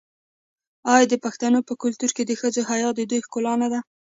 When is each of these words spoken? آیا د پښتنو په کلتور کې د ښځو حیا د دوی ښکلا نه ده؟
آیا 0.93 1.05
د 1.09 1.13
پښتنو 1.25 1.59
په 1.67 1.73
کلتور 1.81 2.11
کې 2.15 2.23
د 2.25 2.31
ښځو 2.39 2.61
حیا 2.69 2.89
د 2.95 3.01
دوی 3.09 3.19
ښکلا 3.25 3.53
نه 3.61 3.67
ده؟ 3.73 3.79